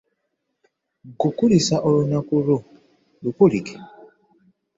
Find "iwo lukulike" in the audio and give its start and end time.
2.41-3.75